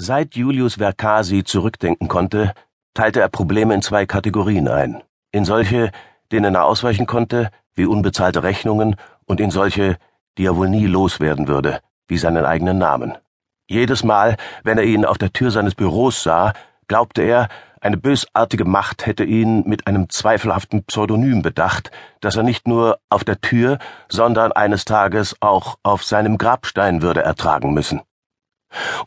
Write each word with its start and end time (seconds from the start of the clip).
Seit 0.00 0.36
Julius 0.36 0.76
Vercasi 0.76 1.42
zurückdenken 1.42 2.06
konnte, 2.06 2.52
teilte 2.94 3.20
er 3.20 3.28
Probleme 3.28 3.74
in 3.74 3.82
zwei 3.82 4.06
Kategorien 4.06 4.68
ein. 4.68 5.02
In 5.32 5.44
solche, 5.44 5.90
denen 6.30 6.54
er 6.54 6.66
ausweichen 6.66 7.06
konnte, 7.06 7.50
wie 7.74 7.84
unbezahlte 7.84 8.44
Rechnungen, 8.44 8.94
und 9.26 9.40
in 9.40 9.50
solche, 9.50 9.96
die 10.38 10.46
er 10.46 10.54
wohl 10.54 10.68
nie 10.68 10.86
loswerden 10.86 11.48
würde, 11.48 11.80
wie 12.06 12.16
seinen 12.16 12.44
eigenen 12.44 12.78
Namen. 12.78 13.18
Jedes 13.66 14.04
Mal, 14.04 14.36
wenn 14.62 14.78
er 14.78 14.84
ihn 14.84 15.04
auf 15.04 15.18
der 15.18 15.32
Tür 15.32 15.50
seines 15.50 15.74
Büros 15.74 16.22
sah, 16.22 16.52
glaubte 16.86 17.22
er, 17.22 17.48
eine 17.80 17.96
bösartige 17.96 18.64
Macht 18.64 19.04
hätte 19.04 19.24
ihn 19.24 19.64
mit 19.66 19.88
einem 19.88 20.08
zweifelhaften 20.10 20.84
Pseudonym 20.84 21.42
bedacht, 21.42 21.90
das 22.20 22.36
er 22.36 22.44
nicht 22.44 22.68
nur 22.68 23.00
auf 23.08 23.24
der 23.24 23.40
Tür, 23.40 23.78
sondern 24.08 24.52
eines 24.52 24.84
Tages 24.84 25.34
auch 25.40 25.76
auf 25.82 26.04
seinem 26.04 26.38
Grabstein 26.38 27.02
würde 27.02 27.24
ertragen 27.24 27.74
müssen. 27.74 28.00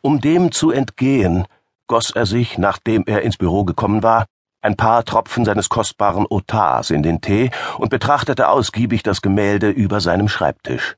Um 0.01 0.21
dem 0.21 0.51
zu 0.51 0.71
entgehen, 0.71 1.45
goss 1.87 2.11
er 2.11 2.25
sich, 2.25 2.57
nachdem 2.57 3.03
er 3.05 3.21
ins 3.21 3.37
Büro 3.37 3.63
gekommen 3.63 4.03
war, 4.03 4.25
ein 4.61 4.77
paar 4.77 5.03
Tropfen 5.03 5.43
seines 5.43 5.69
kostbaren 5.69 6.25
Otars 6.29 6.91
in 6.91 7.03
den 7.03 7.21
Tee 7.21 7.51
und 7.77 7.89
betrachtete 7.89 8.47
ausgiebig 8.49 9.03
das 9.03 9.21
Gemälde 9.21 9.69
über 9.69 9.99
seinem 9.99 10.27
Schreibtisch. 10.27 10.95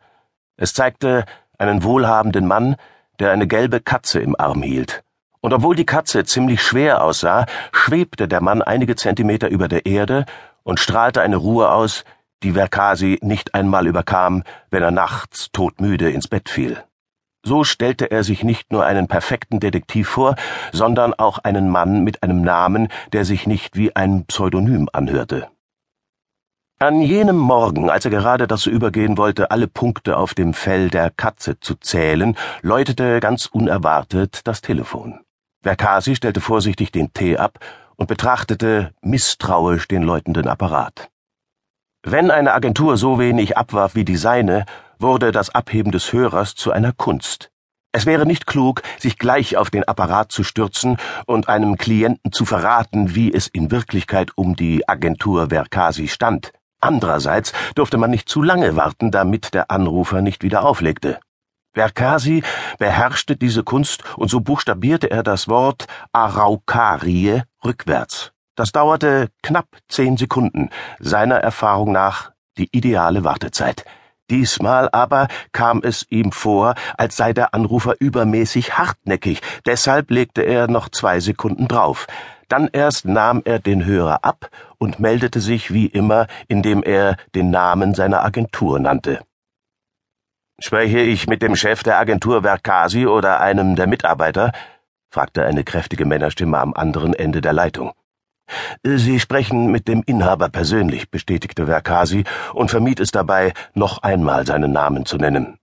Es 0.57 0.73
zeigte 0.73 1.25
einen 1.57 1.83
wohlhabenden 1.83 2.45
Mann, 2.45 2.75
der 3.19 3.31
eine 3.31 3.47
gelbe 3.47 3.79
Katze 3.79 4.19
im 4.19 4.35
Arm 4.37 4.61
hielt. 4.61 5.03
Und 5.39 5.53
obwohl 5.53 5.75
die 5.75 5.85
Katze 5.85 6.23
ziemlich 6.23 6.61
schwer 6.61 7.03
aussah, 7.03 7.45
schwebte 7.71 8.27
der 8.27 8.41
Mann 8.41 8.61
einige 8.61 8.95
Zentimeter 8.95 9.49
über 9.49 9.67
der 9.67 9.85
Erde 9.85 10.25
und 10.63 10.79
strahlte 10.79 11.21
eine 11.21 11.37
Ruhe 11.37 11.69
aus, 11.69 12.05
die 12.43 12.53
Verkasi 12.53 13.19
nicht 13.21 13.53
einmal 13.53 13.87
überkam, 13.87 14.43
wenn 14.69 14.83
er 14.83 14.91
nachts 14.91 15.49
todmüde 15.51 16.11
ins 16.11 16.27
Bett 16.27 16.49
fiel. 16.49 16.83
So 17.45 17.65
stellte 17.65 18.09
er 18.09 18.23
sich 18.23 18.43
nicht 18.43 18.71
nur 18.71 18.85
einen 18.85 19.07
perfekten 19.07 19.59
Detektiv 19.59 20.07
vor, 20.07 20.35
sondern 20.71 21.13
auch 21.13 21.39
einen 21.39 21.69
Mann 21.69 22.03
mit 22.03 22.23
einem 22.23 22.41
Namen, 22.41 22.87
der 23.11 23.25
sich 23.25 23.47
nicht 23.47 23.75
wie 23.75 23.95
ein 23.95 24.25
Pseudonym 24.25 24.87
anhörte. 24.93 25.49
An 26.79 27.01
jenem 27.01 27.37
Morgen, 27.37 27.89
als 27.89 28.05
er 28.05 28.11
gerade 28.11 28.47
dazu 28.47 28.69
übergehen 28.69 29.17
wollte, 29.17 29.51
alle 29.51 29.67
Punkte 29.67 30.17
auf 30.17 30.33
dem 30.33 30.53
Fell 30.53 30.89
der 30.89 31.11
Katze 31.11 31.59
zu 31.59 31.75
zählen, 31.75 32.35
läutete 32.61 33.19
ganz 33.19 33.45
unerwartet 33.45 34.41
das 34.45 34.61
Telefon. 34.61 35.19
Verkasi 35.61 36.15
stellte 36.15 36.41
vorsichtig 36.41 36.91
den 36.91 37.13
Tee 37.13 37.37
ab 37.37 37.59
und 37.95 38.07
betrachtete 38.07 38.93
misstrauisch 39.01 39.87
den 39.87 40.03
läutenden 40.03 40.47
Apparat. 40.47 41.09
Wenn 42.05 42.31
eine 42.31 42.53
Agentur 42.53 42.97
so 42.97 43.17
wenig 43.17 43.57
abwarf 43.57 43.95
wie 43.95 44.03
die 44.03 44.17
seine, 44.17 44.65
wurde 44.99 45.31
das 45.31 45.55
Abheben 45.55 45.93
des 45.93 46.11
Hörers 46.11 46.53
zu 46.53 46.73
einer 46.73 46.91
Kunst. 46.91 47.49
Es 47.93 48.05
wäre 48.05 48.25
nicht 48.25 48.45
klug, 48.45 48.81
sich 48.99 49.17
gleich 49.17 49.55
auf 49.55 49.69
den 49.69 49.85
Apparat 49.85 50.29
zu 50.29 50.43
stürzen 50.43 50.97
und 51.27 51.47
einem 51.47 51.77
Klienten 51.77 52.33
zu 52.33 52.43
verraten, 52.43 53.15
wie 53.15 53.33
es 53.33 53.47
in 53.47 53.71
Wirklichkeit 53.71 54.31
um 54.35 54.57
die 54.57 54.87
Agentur 54.89 55.47
Verkasi 55.49 56.09
stand. 56.09 56.51
Andererseits 56.81 57.53
durfte 57.75 57.97
man 57.97 58.11
nicht 58.11 58.27
zu 58.27 58.41
lange 58.41 58.75
warten, 58.75 59.09
damit 59.09 59.53
der 59.53 59.71
Anrufer 59.71 60.21
nicht 60.21 60.43
wieder 60.43 60.65
auflegte. 60.65 61.19
Verkasi 61.73 62.43
beherrschte 62.79 63.37
diese 63.37 63.63
Kunst 63.63 64.03
und 64.17 64.29
so 64.29 64.41
buchstabierte 64.41 65.09
er 65.09 65.23
das 65.23 65.47
Wort 65.47 65.85
Araucarie 66.11 67.43
rückwärts. 67.63 68.33
Das 68.55 68.71
dauerte 68.71 69.29
knapp 69.41 69.67
zehn 69.87 70.15
Sekunden, 70.15 70.69
seiner 70.99 71.37
Erfahrung 71.37 71.91
nach 71.91 72.31
die 72.57 72.69
ideale 72.71 73.23
Wartezeit. 73.23 73.83
Diesmal 74.29 74.89
aber 74.91 75.27
kam 75.51 75.81
es 75.83 76.05
ihm 76.09 76.31
vor, 76.31 76.75
als 76.97 77.17
sei 77.17 77.33
der 77.33 77.53
Anrufer 77.53 77.95
übermäßig 77.99 78.77
hartnäckig, 78.77 79.41
deshalb 79.65 80.11
legte 80.11 80.43
er 80.43 80.67
noch 80.67 80.89
zwei 80.89 81.19
Sekunden 81.19 81.67
drauf. 81.67 82.05
Dann 82.47 82.69
erst 82.71 83.05
nahm 83.05 83.41
er 83.43 83.57
den 83.57 83.85
Hörer 83.85 84.23
ab 84.23 84.49
und 84.77 84.99
meldete 84.99 85.39
sich 85.39 85.73
wie 85.73 85.87
immer, 85.87 86.27
indem 86.47 86.83
er 86.83 87.17
den 87.33 87.49
Namen 87.49 87.95
seiner 87.95 88.23
Agentur 88.23 88.79
nannte. 88.79 89.21
Spreche 90.59 90.99
ich 90.99 91.27
mit 91.27 91.41
dem 91.41 91.55
Chef 91.55 91.81
der 91.81 91.97
Agentur 91.97 92.43
Verkasi 92.43 93.07
oder 93.07 93.41
einem 93.41 93.75
der 93.75 93.87
Mitarbeiter? 93.87 94.51
fragte 95.09 95.43
eine 95.43 95.63
kräftige 95.63 96.05
Männerstimme 96.05 96.59
am 96.59 96.73
anderen 96.73 97.13
Ende 97.13 97.41
der 97.41 97.53
Leitung. 97.53 97.93
Sie 98.83 99.19
sprechen 99.19 99.71
mit 99.71 99.87
dem 99.87 100.03
Inhaber 100.05 100.49
persönlich, 100.49 101.09
bestätigte 101.09 101.65
Verkasi 101.65 102.25
und 102.53 102.69
vermied 102.69 102.99
es 102.99 103.11
dabei, 103.11 103.53
noch 103.73 104.03
einmal 104.03 104.45
seinen 104.45 104.71
Namen 104.71 105.05
zu 105.05 105.17
nennen. 105.17 105.57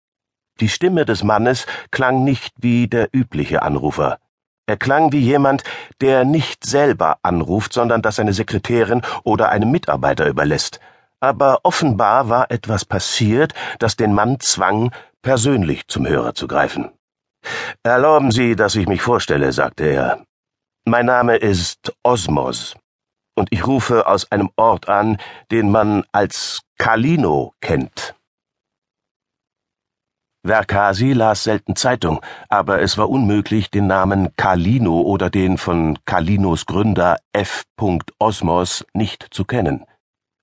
Die 0.61 0.69
Stimme 0.69 1.05
des 1.05 1.23
Mannes 1.25 1.67
klang 1.91 2.25
nicht 2.25 2.53
wie 2.59 2.89
der 2.89 3.09
übliche 3.13 3.63
Anrufer. 3.63 4.19
Er 4.67 4.77
klang 4.77 5.13
wie 5.13 5.21
jemand, 5.21 5.65
der 6.01 6.25
nicht 6.25 6.65
selber 6.65 7.19
anruft, 7.23 7.73
sondern 7.73 8.03
das 8.03 8.17
seine 8.17 8.33
Sekretärin 8.33 9.03
oder 9.25 9.49
einem 9.49 9.71
Mitarbeiter 9.71 10.29
überlässt. 10.29 10.81
Aber 11.19 11.61
offenbar 11.65 12.29
war 12.29 12.51
etwas 12.51 12.85
passiert, 12.85 13.53
das 13.79 13.97
den 13.97 14.15
Mann 14.15 14.39
zwang, 14.41 14.93
persönlich 15.23 15.89
zum 15.89 16.07
Hörer 16.07 16.35
zu 16.35 16.47
greifen. 16.47 16.91
Erlauben 17.83 18.31
Sie, 18.31 18.55
dass 18.55 18.75
ich 18.75 18.87
mich 18.87 19.03
vorstelle, 19.03 19.53
sagte 19.53 19.85
er. 19.85 20.25
Mein 20.87 21.05
Name 21.07 21.37
ist 21.37 21.93
Osmos 22.03 22.75
und 23.37 23.49
ich 23.53 23.67
rufe 23.67 24.07
aus 24.07 24.33
einem 24.33 24.51
Ort 24.57 24.89
an, 24.89 25.19
den 25.51 25.71
man 25.71 26.05
als 26.11 26.63
Kalino 26.79 27.53
kennt. 27.61 28.15
Verkasi 30.43 31.13
las 31.13 31.45
selten 31.45 31.77
Zeitung, 31.77 32.23
aber 32.49 32.81
es 32.81 32.97
war 32.97 33.11
unmöglich, 33.11 33.71
den 33.71 33.89
Namen 33.89 34.35
Kalino 34.37 35.03
oder 35.03 35.29
den 35.29 35.59
von 35.59 35.99
Kalinos 36.07 36.65
Gründer 36.65 37.19
F. 37.35 37.65
Osmos 38.19 38.87
nicht 38.95 39.27
zu 39.31 39.45
kennen. 39.45 39.85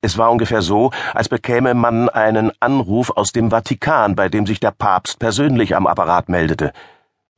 Es 0.02 0.20
war 0.20 0.30
ungefähr 0.30 0.62
so, 0.62 0.92
als 1.16 1.30
bekäme 1.30 1.74
man 1.74 2.10
einen 2.10 2.52
Anruf 2.60 3.10
aus 3.10 3.32
dem 3.32 3.50
Vatikan, 3.50 4.16
bei 4.16 4.30
dem 4.30 4.46
sich 4.46 4.60
der 4.60 4.72
Papst 4.72 5.18
persönlich 5.18 5.76
am 5.76 5.88
Apparat 5.88 6.30
meldete. 6.30 6.74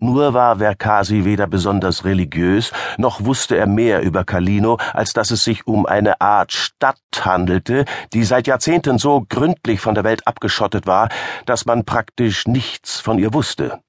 Nur 0.02 0.34
war 0.34 0.60
Verkasi 0.60 1.26
weder 1.26 1.46
besonders 1.46 2.06
religiös, 2.06 2.72
noch 2.98 3.26
wusste 3.26 3.58
er 3.58 3.68
mehr 3.68 4.02
über 4.02 4.24
Calino, 4.24 4.78
als 4.94 5.12
dass 5.12 5.30
es 5.30 5.44
sich 5.44 5.68
um 5.68 5.86
eine 5.86 6.22
Art 6.22 6.54
Stadt 6.54 6.98
handelte, 7.20 7.84
die 8.14 8.24
seit 8.24 8.48
Jahrzehnten 8.48 8.98
so 8.98 9.26
gründlich 9.28 9.82
von 9.82 9.96
der 9.96 10.06
Welt 10.06 10.26
abgeschottet 10.26 10.88
war, 10.88 11.10
dass 11.46 11.66
man 11.66 11.84
praktisch 11.84 12.48
nichts 12.48 13.02
von 13.02 13.20
ihr 13.20 13.34
wusste. 13.34 13.82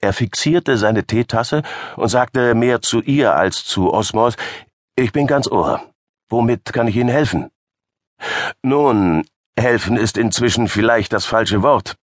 Er 0.00 0.12
fixierte 0.12 0.78
seine 0.78 1.04
Teetasse 1.04 1.62
und 1.96 2.08
sagte 2.08 2.54
mehr 2.54 2.80
zu 2.80 3.02
ihr 3.02 3.34
als 3.34 3.64
zu 3.64 3.92
Osmos, 3.92 4.36
ich 4.94 5.10
bin 5.10 5.26
ganz 5.26 5.48
Ohr. 5.48 5.82
Womit 6.28 6.72
kann 6.72 6.86
ich 6.86 6.96
Ihnen 6.96 7.10
helfen? 7.10 7.50
Nun, 8.62 9.24
helfen 9.58 9.96
ist 9.96 10.16
inzwischen 10.16 10.68
vielleicht 10.68 11.12
das 11.12 11.26
falsche 11.26 11.62
Wort. 11.62 11.96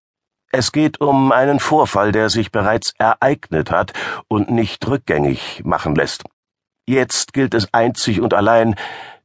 Es 0.50 0.72
geht 0.72 1.00
um 1.00 1.30
einen 1.32 1.60
Vorfall, 1.60 2.12
der 2.12 2.30
sich 2.30 2.50
bereits 2.50 2.94
ereignet 2.98 3.70
hat 3.70 3.92
und 4.28 4.50
nicht 4.50 4.86
rückgängig 4.86 5.62
machen 5.64 5.94
lässt. 5.94 6.24
Jetzt 6.86 7.34
gilt 7.34 7.52
es 7.54 7.72
einzig 7.72 8.20
und 8.20 8.32
allein, 8.32 8.74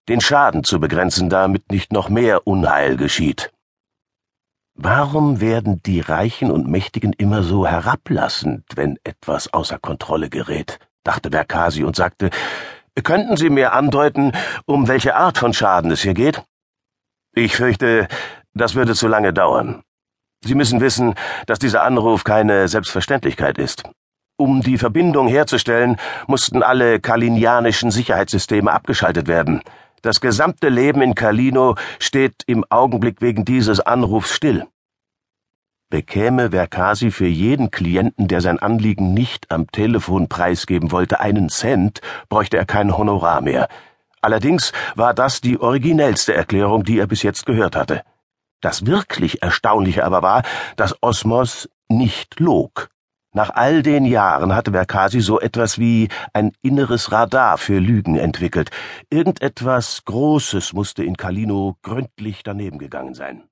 den 0.10 0.20
Schaden 0.20 0.66
zu 0.66 0.82
begrenzen, 0.82 1.30
damit 1.30 1.72
nicht 1.72 1.94
noch 1.94 2.10
mehr 2.10 2.46
Unheil 2.46 2.98
geschieht. 2.98 3.52
Warum 4.76 5.40
werden 5.40 5.82
die 5.84 6.02
Reichen 6.02 6.52
und 6.52 6.68
Mächtigen 6.68 7.14
immer 7.14 7.44
so 7.44 7.66
herablassend, 7.66 8.66
wenn 8.76 8.98
etwas 9.04 9.54
außer 9.54 9.80
Kontrolle 9.80 10.30
gerät? 10.30 10.80
dachte 11.04 11.32
Verkasi 11.32 11.84
und 11.84 11.96
sagte, 11.96 12.30
könnten 13.04 13.38
Sie 13.38 13.50
mir 13.50 13.74
andeuten, 13.74 14.32
um 14.66 14.88
welche 14.88 15.16
Art 15.16 15.38
von 15.38 15.54
Schaden 15.54 15.92
es 15.92 16.02
hier 16.02 16.14
geht? 16.14 16.44
Ich 17.34 17.56
fürchte, 17.56 18.08
das 18.54 18.76
würde 18.76 18.94
zu 18.94 19.08
lange 19.08 19.34
dauern. 19.34 19.84
Sie 20.44 20.56
müssen 20.56 20.82
wissen, 20.82 21.16
dass 21.48 21.60
dieser 21.60 21.84
Anruf 21.84 22.24
keine 22.24 22.68
Selbstverständlichkeit 22.68 23.58
ist. 23.58 23.84
Um 24.36 24.62
die 24.62 24.78
Verbindung 24.78 25.28
herzustellen, 25.28 25.98
mussten 26.28 26.64
alle 26.64 27.00
kalinianischen 27.00 27.92
Sicherheitssysteme 27.92 28.72
abgeschaltet 28.72 29.28
werden. 29.28 29.62
Das 30.02 30.20
gesamte 30.20 30.68
Leben 30.68 31.02
in 31.02 31.16
Kalino 31.16 31.76
steht 32.00 32.44
im 32.46 32.66
Augenblick 32.70 33.22
wegen 33.22 33.46
dieses 33.46 33.80
Anrufs 33.80 34.34
still. 34.34 34.66
Bekäme 35.90 36.50
Verkasi 36.50 37.12
für 37.12 37.28
jeden 37.28 37.72
Klienten, 37.72 38.28
der 38.28 38.42
sein 38.42 38.60
Anliegen 38.60 39.14
nicht 39.14 39.50
am 39.52 39.72
Telefon 39.72 40.28
preisgeben 40.28 40.92
wollte, 40.92 41.20
einen 41.20 41.48
Cent, 41.50 42.02
bräuchte 42.28 42.58
er 42.58 42.66
kein 42.66 42.98
Honorar 42.98 43.42
mehr. 43.42 43.70
Allerdings 44.20 44.74
war 44.96 45.14
das 45.14 45.40
die 45.40 45.60
originellste 45.60 46.34
Erklärung, 46.34 46.84
die 46.84 46.98
er 46.98 47.08
bis 47.08 47.24
jetzt 47.24 47.46
gehört 47.46 47.76
hatte. 47.76 48.02
Das 48.64 48.86
wirklich 48.86 49.44
Erstaunliche 49.44 50.06
aber 50.06 50.22
war, 50.22 50.42
dass 50.78 50.96
Osmos 51.02 51.70
nicht 51.90 52.40
log. 52.40 52.88
Nach 53.34 53.50
all 53.50 53.84
den 53.84 54.06
Jahren 54.06 54.56
hatte 54.56 54.72
Verkasi 54.72 55.20
so 55.20 55.40
etwas 55.42 55.80
wie 55.80 56.08
ein 56.32 56.54
inneres 56.62 57.12
Radar 57.12 57.58
für 57.58 57.80
Lügen 57.80 58.16
entwickelt. 58.16 58.70
Irgendetwas 59.10 60.06
Großes 60.06 60.72
musste 60.72 61.04
in 61.04 61.18
Kalino 61.18 61.76
gründlich 61.82 62.44
daneben 62.44 62.78
gegangen 62.78 63.16
sein. 63.16 63.44